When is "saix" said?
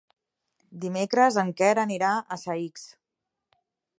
2.47-2.89